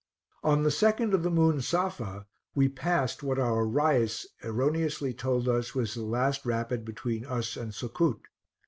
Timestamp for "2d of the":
0.71-1.29